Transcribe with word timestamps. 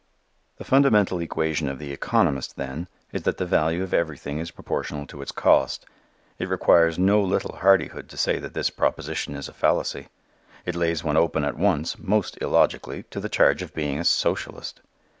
The 0.57 0.63
fundamental 0.63 1.19
equation 1.21 1.67
of 1.69 1.77
the 1.77 1.91
economist, 1.91 2.55
then, 2.55 2.87
is 3.11 3.21
that 3.21 3.37
the 3.37 3.45
value 3.45 3.83
of 3.83 3.93
everything 3.93 4.39
is 4.39 4.49
proportionate 4.49 5.09
to 5.09 5.21
its 5.21 5.31
cost. 5.31 5.85
It 6.39 6.49
requires 6.49 6.97
no 6.97 7.21
little 7.21 7.57
hardihood 7.57 8.09
to 8.09 8.17
say 8.17 8.39
that 8.39 8.55
this 8.55 8.71
proposition 8.71 9.35
is 9.35 9.47
a 9.47 9.53
fallacy. 9.53 10.07
It 10.65 10.73
lays 10.73 11.03
one 11.03 11.17
open 11.17 11.43
at 11.43 11.53
once, 11.55 11.99
most 11.99 12.35
illogically, 12.41 13.03
to 13.11 13.19
the 13.19 13.29
charge 13.29 13.61
of 13.61 13.75
being 13.75 13.99
a 13.99 14.03
socialist. 14.03 14.81